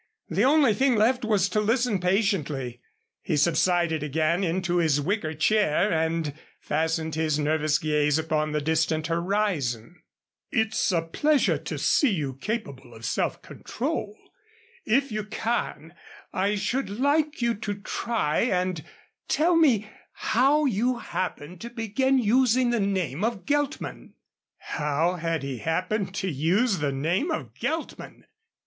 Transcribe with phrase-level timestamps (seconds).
[0.29, 2.81] The only thing left was to listen patiently.
[3.21, 9.05] He subsided again into his wicker chair and fastened his nervous gaze upon the distant
[9.05, 10.01] horizon.
[10.49, 14.17] "It's a pleasure to see you capable of self control.
[14.87, 15.93] If you can,
[16.33, 18.83] I should like you to try and
[19.27, 24.15] tell me how you happened to begin using the name of Geltman."
[24.57, 28.25] How had he happened to use the name of Geltman!